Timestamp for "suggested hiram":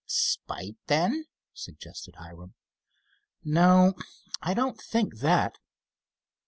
1.53-2.55